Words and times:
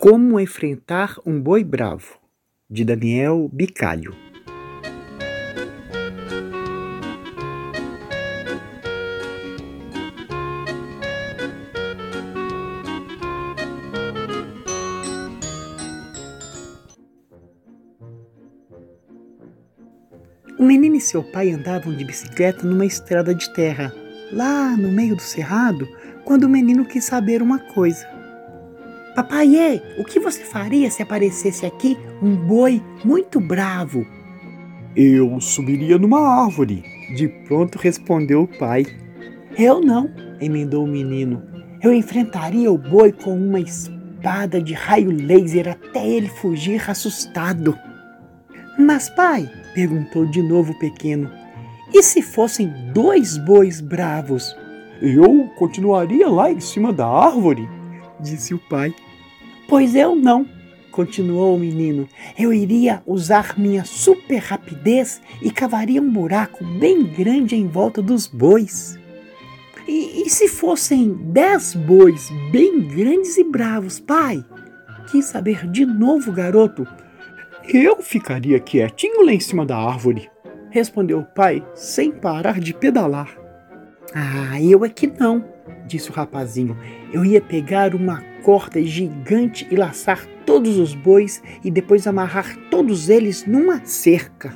Como 0.00 0.40
enfrentar 0.40 1.16
um 1.26 1.38
boi 1.38 1.62
bravo, 1.62 2.18
de 2.70 2.86
Daniel 2.86 3.50
Bicalho. 3.52 4.16
O 20.58 20.64
menino 20.64 20.96
e 20.96 21.00
seu 21.02 21.22
pai 21.22 21.50
andavam 21.50 21.94
de 21.94 22.06
bicicleta 22.06 22.66
numa 22.66 22.86
estrada 22.86 23.34
de 23.34 23.52
terra, 23.52 23.92
lá 24.32 24.74
no 24.78 24.90
meio 24.90 25.14
do 25.14 25.20
cerrado, 25.20 25.86
quando 26.24 26.44
o 26.44 26.48
menino 26.48 26.86
quis 26.86 27.04
saber 27.04 27.42
uma 27.42 27.58
coisa. 27.58 28.19
Papai, 29.14 29.82
o 29.98 30.04
que 30.04 30.20
você 30.20 30.44
faria 30.44 30.90
se 30.90 31.02
aparecesse 31.02 31.66
aqui 31.66 31.96
um 32.22 32.36
boi 32.36 32.80
muito 33.04 33.40
bravo? 33.40 34.06
Eu 34.94 35.40
subiria 35.40 35.98
numa 35.98 36.44
árvore, 36.44 36.84
de 37.16 37.28
pronto 37.28 37.78
respondeu 37.78 38.42
o 38.42 38.58
pai. 38.58 38.86
Eu 39.58 39.80
não, 39.80 40.10
emendou 40.40 40.84
o 40.84 40.88
menino. 40.88 41.42
Eu 41.82 41.92
enfrentaria 41.92 42.70
o 42.70 42.78
boi 42.78 43.12
com 43.12 43.36
uma 43.36 43.58
espada 43.58 44.60
de 44.60 44.74
raio 44.74 45.10
laser 45.10 45.68
até 45.68 46.06
ele 46.06 46.28
fugir 46.28 46.88
assustado. 46.88 47.76
Mas, 48.78 49.10
pai, 49.10 49.50
perguntou 49.74 50.24
de 50.26 50.40
novo 50.40 50.72
o 50.72 50.78
pequeno, 50.78 51.30
e 51.92 52.02
se 52.02 52.22
fossem 52.22 52.72
dois 52.92 53.36
bois 53.38 53.80
bravos? 53.80 54.56
Eu 55.02 55.48
continuaria 55.56 56.28
lá 56.28 56.50
em 56.50 56.60
cima 56.60 56.92
da 56.92 57.06
árvore, 57.06 57.68
disse 58.22 58.54
o 58.54 58.58
pai. 58.58 58.94
Pois 59.68 59.94
eu 59.94 60.14
não, 60.14 60.46
continuou 60.90 61.56
o 61.56 61.58
menino. 61.58 62.08
Eu 62.38 62.52
iria 62.52 63.02
usar 63.06 63.58
minha 63.58 63.84
super 63.84 64.38
rapidez 64.38 65.20
e 65.40 65.50
cavaria 65.50 66.02
um 66.02 66.10
buraco 66.10 66.64
bem 66.64 67.02
grande 67.04 67.56
em 67.56 67.66
volta 67.66 68.02
dos 68.02 68.26
bois. 68.26 68.98
E, 69.86 70.22
e 70.24 70.30
se 70.30 70.48
fossem 70.48 71.12
dez 71.32 71.74
bois 71.74 72.30
bem 72.50 72.80
grandes 72.80 73.36
e 73.38 73.44
bravos, 73.44 73.98
pai? 73.98 74.44
Quis 75.10 75.26
saber 75.26 75.66
de 75.68 75.84
novo, 75.84 76.32
garoto. 76.32 76.86
Eu 77.72 78.02
ficaria 78.02 78.60
quietinho 78.60 79.24
lá 79.24 79.32
em 79.32 79.40
cima 79.40 79.64
da 79.64 79.76
árvore, 79.76 80.30
respondeu 80.70 81.20
o 81.20 81.24
pai, 81.24 81.64
sem 81.74 82.10
parar 82.10 82.58
de 82.60 82.74
pedalar. 82.74 83.36
Ah, 84.14 84.60
eu 84.60 84.84
é 84.84 84.88
que 84.88 85.06
não, 85.06 85.44
disse 85.86 86.10
o 86.10 86.12
rapazinho. 86.12 86.76
Eu 87.12 87.24
ia 87.24 87.40
pegar 87.40 87.94
uma 87.94 88.22
corda 88.42 88.82
gigante 88.82 89.66
e 89.70 89.76
laçar 89.76 90.26
todos 90.46 90.78
os 90.78 90.94
bois 90.94 91.42
e 91.62 91.70
depois 91.70 92.06
amarrar 92.06 92.56
todos 92.70 93.08
eles 93.08 93.44
numa 93.46 93.84
cerca. 93.84 94.54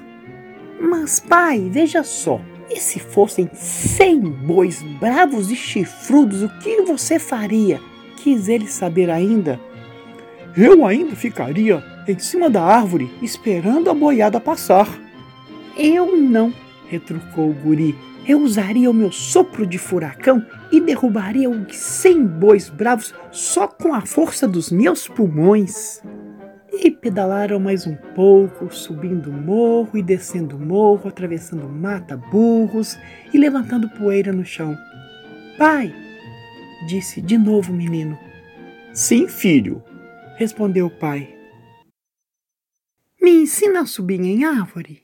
Mas, 0.80 1.20
pai, 1.20 1.68
veja 1.70 2.02
só. 2.02 2.40
E 2.70 2.80
se 2.80 2.98
fossem 2.98 3.48
cem 3.52 4.20
bois 4.20 4.82
bravos 4.98 5.50
e 5.50 5.56
chifrudos, 5.56 6.42
o 6.42 6.48
que 6.58 6.82
você 6.82 7.18
faria? 7.18 7.80
Quis 8.16 8.48
ele 8.48 8.66
saber 8.66 9.10
ainda. 9.10 9.60
Eu 10.56 10.86
ainda 10.86 11.14
ficaria 11.14 11.82
em 12.06 12.18
cima 12.18 12.48
da 12.48 12.62
árvore 12.62 13.10
esperando 13.20 13.90
a 13.90 13.94
boiada 13.94 14.40
passar. 14.40 14.88
Eu 15.76 16.16
não, 16.16 16.52
retrucou 16.88 17.50
o 17.50 17.54
guri. 17.54 17.94
Eu 18.26 18.40
usaria 18.40 18.90
o 18.90 18.94
meu 18.94 19.12
sopro 19.12 19.66
de 19.66 19.76
furacão 19.76 20.44
e 20.72 20.80
derrubaria 20.80 21.50
os 21.50 21.76
cem 21.76 22.26
bois 22.26 22.70
bravos 22.70 23.14
só 23.30 23.68
com 23.68 23.92
a 23.92 24.00
força 24.00 24.48
dos 24.48 24.72
meus 24.72 25.06
pulmões. 25.06 26.02
E 26.72 26.90
pedalaram 26.90 27.60
mais 27.60 27.86
um 27.86 27.94
pouco, 28.14 28.72
subindo 28.74 29.30
morro 29.30 29.98
e 29.98 30.02
descendo 30.02 30.58
morro, 30.58 31.08
atravessando 31.08 31.68
mata, 31.68 32.16
burros 32.16 32.98
e 33.32 33.38
levantando 33.38 33.90
poeira 33.90 34.32
no 34.32 34.44
chão. 34.44 34.74
Pai, 35.58 35.94
disse 36.88 37.20
de 37.20 37.36
novo 37.36 37.72
o 37.72 37.76
menino. 37.76 38.18
Sim, 38.94 39.28
filho, 39.28 39.82
respondeu 40.36 40.86
o 40.86 40.98
pai. 40.98 41.28
Me 43.20 43.32
ensina 43.32 43.82
a 43.82 43.86
subir 43.86 44.20
em 44.20 44.44
árvore? 44.44 45.03